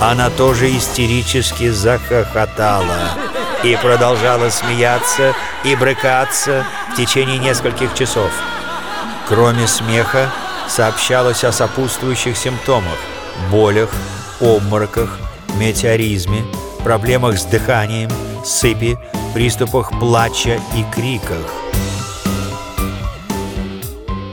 [0.00, 3.25] она тоже истерически захохотала
[3.62, 8.30] и продолжала смеяться и брыкаться в течение нескольких часов.
[9.28, 10.30] Кроме смеха,
[10.68, 12.98] сообщалось о сопутствующих симптомах–
[13.50, 13.90] болях,
[14.40, 15.18] обмороках,
[15.58, 16.44] метеоризме,
[16.84, 18.10] проблемах с дыханием,
[18.44, 18.98] сыпи,
[19.34, 21.52] приступах плача и криках.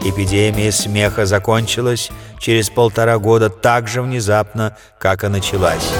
[0.05, 5.93] Эпидемия смеха закончилась через полтора года так же внезапно, как и началась.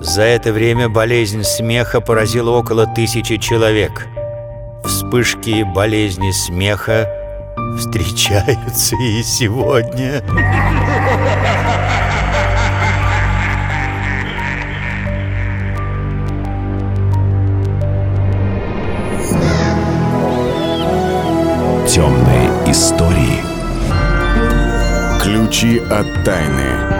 [0.00, 4.08] За это время болезнь смеха поразила около тысячи человек.
[4.82, 7.06] Вспышки болезни смеха
[7.78, 10.22] встречаются и сегодня.
[21.86, 23.42] Темные истории.
[25.22, 26.99] Ключи от тайны.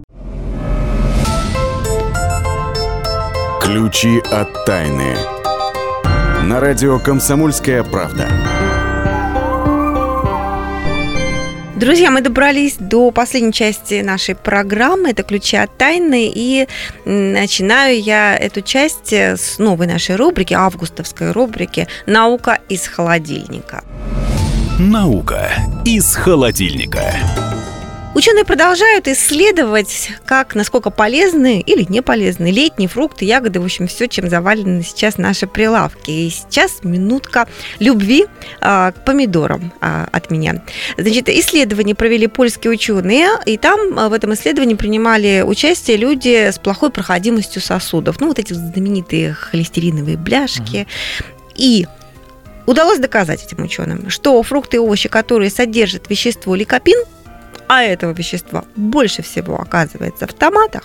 [3.71, 5.15] Ключи от тайны.
[6.43, 8.27] На радио «Комсомольская правда».
[11.77, 15.11] Друзья, мы добрались до последней части нашей программы.
[15.11, 16.29] Это ключи от тайны.
[16.35, 16.67] И
[17.05, 23.85] начинаю я эту часть с новой нашей рубрики, августовской рубрики «Наука из холодильника».
[24.79, 25.49] Наука
[25.85, 27.13] из холодильника.
[28.13, 34.09] Ученые продолжают исследовать, как, насколько полезны или не полезны летние фрукты, ягоды, в общем, все,
[34.09, 36.11] чем завалены сейчас наши прилавки.
[36.11, 37.47] И сейчас минутка
[37.79, 38.25] любви
[38.59, 40.61] а, к помидорам а, от меня.
[40.97, 46.59] Значит, исследование провели польские ученые, и там а, в этом исследовании принимали участие люди с
[46.59, 48.19] плохой проходимостью сосудов.
[48.19, 50.85] Ну, вот эти знаменитые холестериновые бляшки.
[51.55, 51.87] И
[52.65, 56.97] удалось доказать этим ученым, что фрукты и овощи, которые содержат вещество ликопин,
[57.71, 60.83] а этого вещества больше всего оказывается в томатах,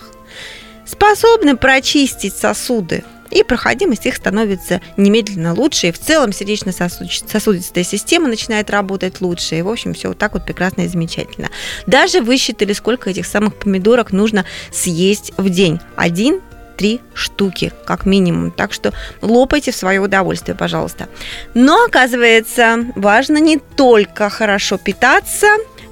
[0.85, 8.69] способны прочистить сосуды, и проходимость их становится немедленно лучше, и в целом сердечно-сосудистая система начинает
[8.69, 11.49] работать лучше, и, в общем, все вот так вот прекрасно и замечательно.
[11.87, 15.81] Даже высчитали, сколько этих самых помидорок нужно съесть в день.
[15.97, 16.39] Один
[16.77, 18.51] три штуки, как минимум.
[18.51, 21.09] Так что лопайте в свое удовольствие, пожалуйста.
[21.53, 25.47] Но, оказывается, важно не только хорошо питаться,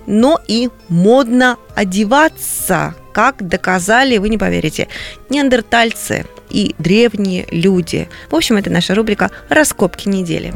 [0.08, 4.88] но и модно одеваться, как доказали, вы не поверите,
[5.30, 8.10] неандертальцы и древние люди.
[8.30, 10.54] В общем, это наша рубрика «Раскопки недели».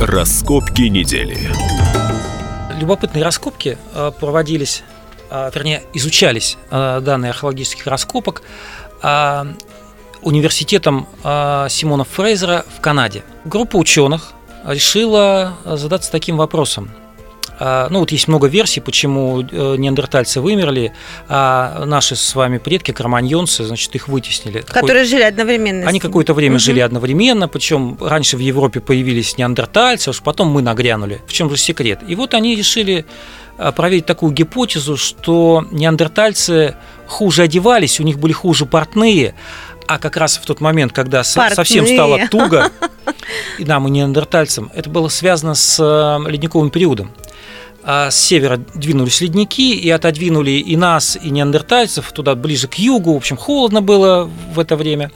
[0.00, 1.38] Раскопки недели.
[2.78, 4.82] Любопытные раскопки э, проводились,
[5.30, 8.42] э, вернее, изучались э, данные археологических раскопок
[10.22, 13.24] университетом Симона Фрейзера в Канаде.
[13.44, 14.30] Группа ученых
[14.64, 16.88] решила задаться таким вопросом–
[17.90, 20.92] ну вот есть много версий, почему э, неандертальцы вымерли,
[21.28, 24.60] а наши с вами предки, кроманьонцы, значит, их вытеснили.
[24.60, 25.04] Которые Какой...
[25.04, 25.88] жили одновременно.
[25.88, 26.60] Они какое-то время угу.
[26.60, 31.20] жили одновременно, причем раньше в Европе появились неандертальцы, а уж потом мы нагрянули.
[31.26, 32.00] В чем же секрет?
[32.08, 33.04] И вот они решили
[33.58, 39.34] а, проверить такую гипотезу, что неандертальцы хуже одевались, у них были хуже портные,
[39.86, 41.54] а как раз в тот момент, когда Портные.
[41.54, 42.70] совсем стало туго,
[43.58, 47.12] и нам, и неандертальцам, это было связано с э, ледниковым периодом
[47.84, 53.14] а с севера двинулись ледники и отодвинули и нас, и неандертальцев туда ближе к югу.
[53.14, 55.10] В общем, холодно было в это время.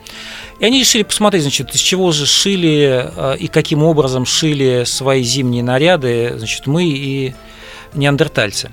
[0.59, 5.22] И они решили посмотреть, значит, из чего же шили а, и каким образом шили свои
[5.22, 7.35] зимние наряды, значит, мы и
[7.94, 8.72] неандертальцы.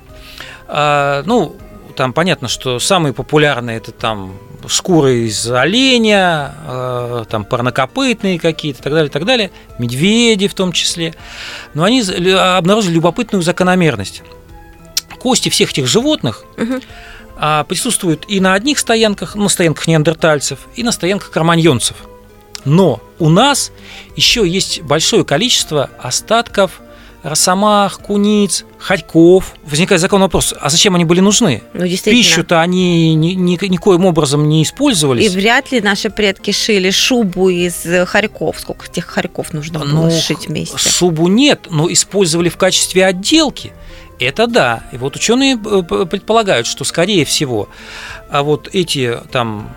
[0.67, 1.55] А, ну,
[1.95, 8.93] там понятно, что самые популярные это там шкуры из оленя, э, там парнокопытные какие-то, так
[8.93, 11.13] далее, так далее, медведи в том числе.
[11.73, 14.23] Но они обнаружили любопытную закономерность.
[15.19, 16.81] Кости всех этих животных угу.
[17.65, 21.95] присутствуют и на одних стоянках, на стоянках неандертальцев, и на стоянках кроманьонцев.
[22.65, 23.71] Но у нас
[24.15, 26.81] еще есть большое количество остатков
[27.23, 29.55] росомах, куниц, хорьков.
[29.65, 31.63] Возникает законный вопрос, а зачем они были нужны?
[31.73, 31.85] Ну.
[31.87, 35.31] Пищу-то они ни, ни- никоим образом не И использовались.
[35.31, 38.59] вряд ли наши предки шили шубу из хорьков.
[38.59, 40.77] Сколько этих хорьков нужно было Ну, сшить вместе?
[40.77, 43.73] Шубу нет, но использовали в качестве отделки.
[44.19, 44.83] Это да.
[44.91, 47.67] И вот ученые э, предполагают, что скорее всего,
[48.29, 49.75] а вот эти там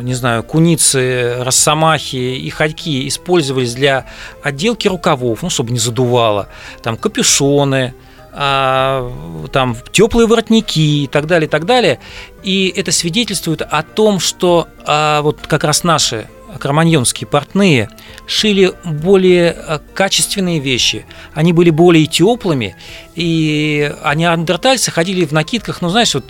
[0.00, 4.06] не знаю, куницы, росомахи и хорьки использовались для
[4.42, 6.48] отделки рукавов, ну, чтобы не задувало,
[6.82, 7.94] там капюшоны,
[8.34, 9.12] а,
[9.52, 12.00] там теплые воротники и так далее, и так далее.
[12.42, 17.90] И это свидетельствует о том, что а, вот как раз наши кроманьонские портные
[18.26, 21.04] шили более а, качественные вещи,
[21.34, 22.76] они были более теплыми,
[23.14, 26.24] и а неандертальцы ходили в накидках, ну, знаешь, вот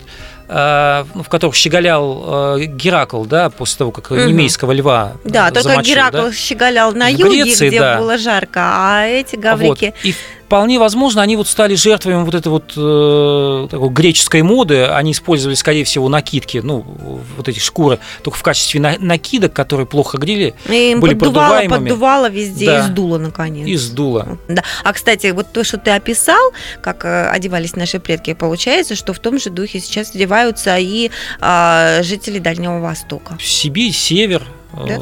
[0.47, 4.27] в которых щеголял э, Геракл, да, после того, как Мгм.
[4.27, 6.31] немейского льва Да, э, только замочил, Геракл да.
[6.33, 7.97] щеголял на В юге, Греции, где да.
[7.97, 9.93] было жарко, а эти гаврики...
[9.95, 10.05] Вот.
[10.05, 10.15] И
[10.53, 14.83] вполне возможно, они вот стали жертвами вот этой вот э, такой греческой моды.
[14.85, 16.85] Они использовали, скорее всего, накидки, ну,
[17.37, 21.57] вот эти шкуры, только в качестве на- накидок, которые плохо грели, И им были поддувало,
[21.57, 21.89] продуваемыми.
[21.89, 22.79] поддувало везде Да.
[22.79, 23.67] и сдуло, наконец.
[23.67, 24.37] и сдуло.
[24.47, 24.61] Да.
[24.83, 26.51] А, кстати, вот то, что ты описал,
[26.81, 31.09] как э, одевались наши предки, получается, что в том же духе сейчас одеваются и
[31.41, 33.39] а, жители Дальнего Востока.
[33.41, 34.43] Сибирь, север,
[34.73, 34.99] э, Да?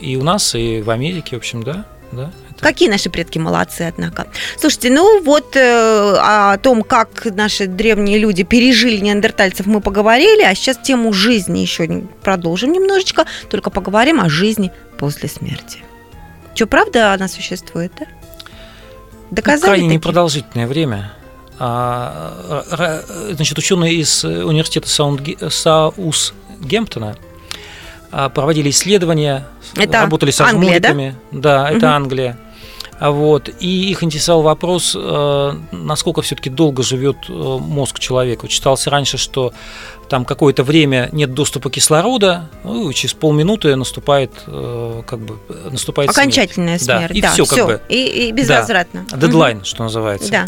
[0.00, 1.84] и у нас, и в Америке, в общем, да.
[2.12, 2.30] да
[2.60, 4.26] Какие наши предки молодцы, однако.
[4.58, 10.54] Слушайте, ну вот э, о том, как наши древние люди пережили неандертальцев, мы поговорили, а
[10.54, 11.86] сейчас тему жизни еще
[12.22, 15.80] продолжим немножечко, только поговорим о жизни после смерти.
[16.54, 18.06] Что, правда она существует, да?
[18.08, 19.94] Ну, Доказали крайне таки?
[19.96, 21.12] непродолжительное время.
[21.58, 22.62] А,
[23.32, 27.16] значит, ученые из университета Саундге- Саус-Гемптона
[28.12, 29.46] а, проводили исследования,
[29.76, 30.90] Это работали со Англия, да?
[30.92, 31.16] жмуриками.
[31.32, 31.94] Да, это Мгм.
[31.96, 32.38] Англия.
[32.98, 33.50] А Вот.
[33.60, 38.48] И их интересовал вопрос, э, насколько все-таки долго живет э, мозг человека.
[38.48, 39.52] Читался раньше, что
[40.08, 45.38] там какое-то время нет доступа кислорода, ну, и через полминуты наступает, э, как бы,
[45.70, 46.18] наступает смерть.
[46.28, 47.66] Окончательная Да, смерть, и да, всё, как всё.
[47.66, 47.80] бы.
[47.88, 49.04] И, и безвозвратно.
[49.14, 50.30] Дедлайн, что называется.
[50.30, 50.46] Да.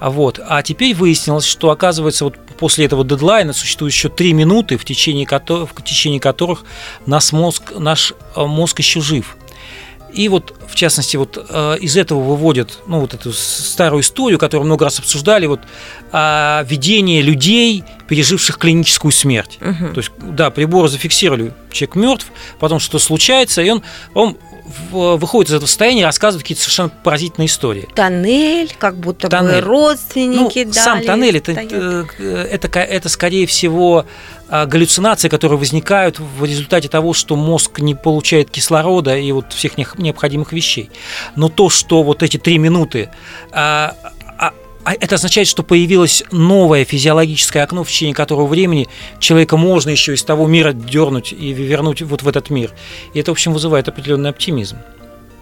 [0.00, 0.40] А Вот.
[0.46, 5.26] А теперь выяснилось, что, оказывается, вот после этого дедлайна существует еще три минуты, в течение,
[5.26, 6.64] кото- в течение которых
[7.06, 9.36] наш мозг, наш мозг еще жив.
[10.14, 14.66] И вот, в частности, вот э, из этого выводят, ну, вот эту старую историю, которую
[14.66, 15.60] много раз обсуждали, вот
[16.12, 19.58] а, видение людей, переживших клиническую смерть.
[19.60, 19.92] Мгм.
[19.92, 22.26] То есть, да, приборы зафиксировали, человек мертв,
[22.60, 23.82] потом что-то случается, и он,
[24.14, 27.88] он в- выходит из этого состояния и рассказывает какие-то совершенно поразительные истории.
[27.94, 29.56] Тоннель, как будто Тоннель.
[29.56, 31.52] бы родственники Ну, сам дали, тоннель это,
[32.18, 34.06] э, это, ка- это, скорее всего
[34.48, 39.78] а, галлюцинации, которые возникают в результате того, что мозг не получает кислорода и вот всех
[39.78, 40.90] необходимых вещей.
[41.34, 43.08] Но то, что вот эти три минуты
[43.52, 43.96] а
[44.92, 50.22] это означает, что появилось новое физиологическое окно, в течение которого времени человека можно еще из
[50.22, 52.72] того мира дернуть и вернуть вот в этот мир.
[53.14, 54.76] И это, в общем, вызывает определенный оптимизм.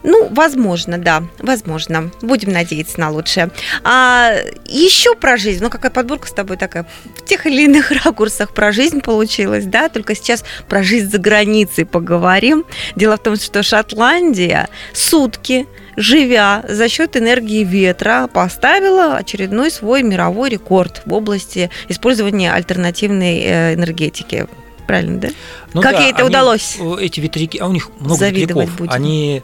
[0.02, 2.10] Ну, возможно, да, возможно.
[2.22, 3.50] Будем надеяться на лучшее.
[3.84, 4.34] А
[4.66, 5.62] еще про жизнь.
[5.62, 6.86] Ну, какая подборка с тобой такая
[7.16, 9.88] в тех или иных ракурсах про жизнь получилась, да?
[9.88, 12.64] Только сейчас про жизнь за границей поговорим.
[12.96, 15.66] Дело в том, что Шотландия сутки
[15.96, 23.74] живя за счет энергии ветра, поставила очередной свой мировой рекорд в области использования альтернативной э,
[23.74, 24.46] энергетики.
[24.86, 25.28] Правильно, да?
[25.74, 26.78] Ну Как да, ей это они, удалось?
[27.00, 28.78] Эти ветряки, а у них много Завидовать ветряков.
[28.78, 28.92] будем.
[28.92, 29.42] Они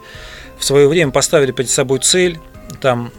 [0.59, 2.38] в свое время поставили перед собой цель
[2.80, 3.12] там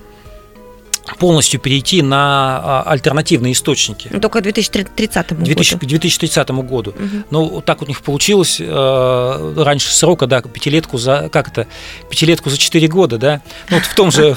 [1.17, 4.09] полностью перейти на а, альтернативные источники.
[4.11, 5.85] Ну, Только к 2030 К 2000 году.
[5.85, 6.93] к 2030 году.
[6.97, 7.25] Мгм.
[7.29, 11.67] Ну, так у них получилось э, раньше срока, да, пятилетку за, как это,
[12.09, 14.35] пятилетку за 4 года, да, ну, вот в том же,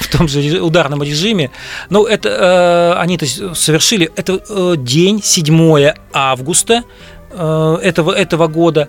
[0.00, 1.50] в том же ударном режиме.
[1.90, 6.84] Ну, это, э, они это совершили, это э, день, 7 августа
[7.30, 8.88] э, этого, этого года.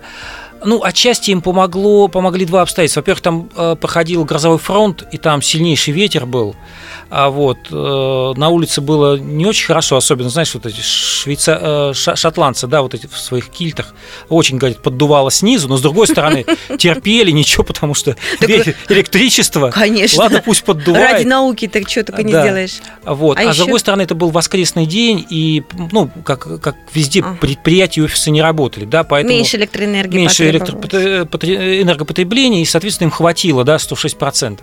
[0.64, 3.00] Ну, отчасти им помогло, помогли два обстоятельства.
[3.00, 6.56] Во-первых, там э, проходил грозовой фронт, и там сильнейший ветер был.
[7.08, 11.92] А вот э, на улице было не очень хорошо, особенно, знаешь, вот эти швейца...
[11.92, 13.94] э, шотландцы, да, вот эти в своих кильтах,
[14.28, 16.44] очень, говорит, поддувало снизу, но с другой стороны
[16.78, 20.20] терпели, ничего, потому что электричество, Конечно.
[20.20, 21.12] ладно, пусть поддувает.
[21.12, 22.78] Ради науки так что только не сделаешь.
[23.04, 23.38] Вот.
[23.38, 26.48] А А, с другой стороны, это был воскресный день, и, ну, как,
[26.92, 29.36] везде предприятия и офисы не работали, да, поэтому...
[29.36, 30.16] Меньше электроэнергии
[30.52, 34.60] меньше энергопотребления, и, соответственно, им хватило, да, 106%.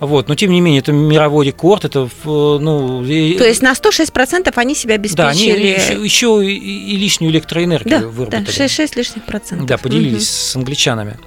[0.00, 3.04] Вот, но тем не менее, это мировой рекорд, это, ну...
[3.04, 5.16] То есть на 106% они себя обеспечили.
[5.16, 8.46] Да, они еще, еще и, и лишнюю электроэнергию да, выработали.
[8.46, 9.66] Да, 6, 6 лишних процентов.
[9.66, 10.50] Да, поделились угу.
[10.50, 11.18] с англичанами.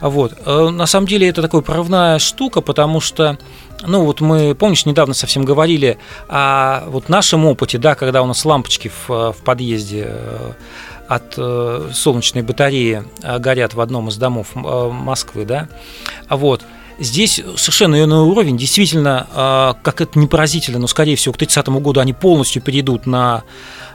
[0.00, 0.34] Вот.
[0.44, 3.38] Э, на самом деле это такая прорывная штука, потому что
[3.86, 5.98] ну вот мы, помнишь, недавно совсем говорили
[6.28, 10.52] о вот нашем опыте, да, когда у нас лампочки в, в подъезде э,
[11.08, 13.04] от э, солнечной батареи
[13.38, 15.68] горят в одном из домов Москвы, да,
[16.28, 16.62] вот.
[17.00, 18.56] Здесь совершенно иной уровень.
[18.56, 23.42] Действительно, как это не поразительно, но, скорее всего, к 30 году они полностью перейдут на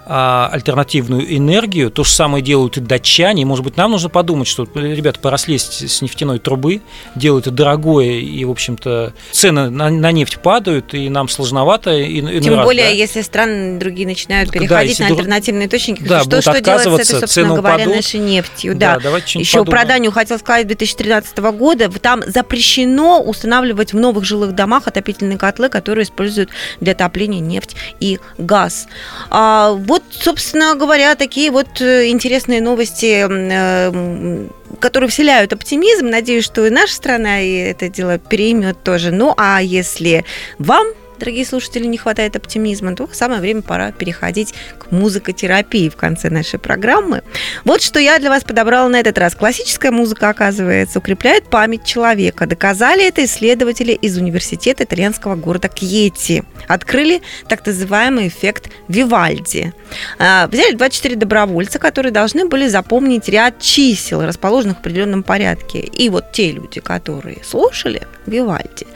[0.10, 1.91] альтернативную энергию.
[1.91, 3.43] То же самое делают и датчане.
[3.43, 6.82] И, может быть, нам нужно подумать, что ребята пора слезть с нефтяной трубы,
[7.16, 11.97] делают это дорогое, и, в общем-то, цены на, на нефть падают, и нам сложновато.
[11.97, 12.89] И, Тем раз, более, да.
[12.91, 17.20] если страны другие начинают переходить да, на альтернативные источники, да, что, что делать с этой,
[17.20, 17.95] собственно говоря, упадут.
[17.95, 18.76] нашей нефтью?
[18.76, 19.72] Да, да Еще подумаем.
[19.72, 21.89] про Данию хотел сказать 2013 года.
[21.89, 26.49] Там запрещено устанавливать в новых жилых домах отопительные котлы, которые используют
[26.80, 28.88] для отопления нефть и газ.
[29.30, 34.47] А, вот, собственно говоря, такие вот э, интересные новости, э,
[34.80, 36.08] которые вселяют оптимизм.
[36.08, 39.12] Надеюсь, что и наша страна и это дело переймет тоже.
[39.12, 40.26] Ну, а если
[40.58, 40.88] вам
[41.20, 46.59] дорогие слушатели, не хватает оптимизма, то самое время пора переходить к музыкотерапии в конце нашей
[46.59, 47.22] программы.
[47.65, 49.36] Вот что я для вас подобрала на этот раз.
[49.36, 52.47] Классическая музыка, оказывается, укрепляет память человека.
[52.47, 56.43] Доказали это исследователи из университета итальянского города Кьети.
[56.67, 59.74] Открыли так называемый эффект Вивальди.
[60.17, 65.80] А, взяли 24 добровольца, которые должны были запомнить ряд чисел, расположенных в определенном порядке.
[65.80, 68.88] И вот те люди, которые слушали Вивальди,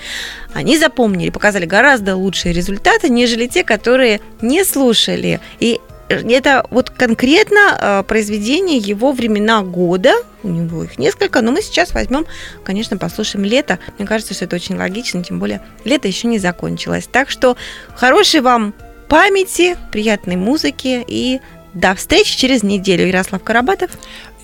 [0.53, 5.39] они запомнили, показали гораздо лучшие результаты, нежели те, которые не слушали.
[5.59, 5.79] И
[6.09, 11.93] это вот конкретно э, произведение его времена года, у него их несколько, но мы сейчас
[11.93, 12.25] возьмем,
[12.63, 13.79] конечно, послушаем лето.
[13.97, 17.07] Мне кажется, что это очень логично, тем более лето еще не закончилось.
[17.11, 17.55] Так что
[17.95, 18.73] хорошей вам
[19.07, 21.39] памяти, приятной музыки и
[21.73, 23.07] до встречи через неделю.
[23.07, 23.91] Ярослав Карабатов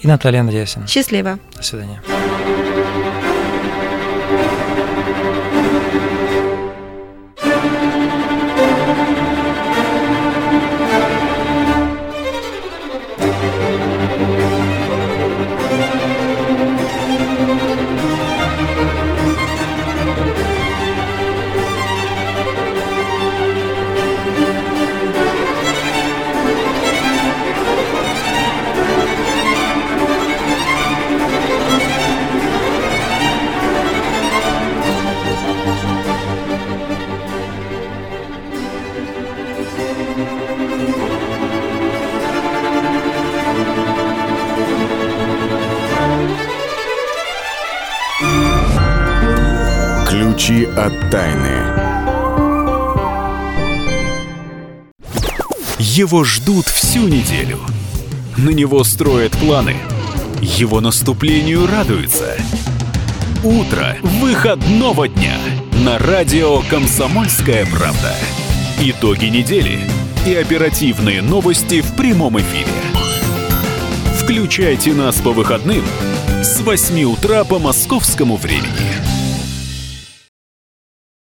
[0.02, 0.88] и Наталья Андреасин.
[0.88, 1.40] Счастливо.
[1.56, 2.02] До свидания.
[50.66, 51.80] От тайны.
[55.78, 57.60] Его ждут всю неделю.
[58.38, 59.78] На него строят планы.
[60.42, 62.36] Его наступлению радуются.
[63.44, 65.38] Утро выходного дня
[65.86, 68.14] на радио «Комсомольская правда».
[68.82, 69.80] Итоги недели
[70.26, 72.68] и оперативные новости в прямом эфире.
[74.18, 75.84] Включайте нас по выходным
[76.44, 78.99] с 8 утра по московскому времени.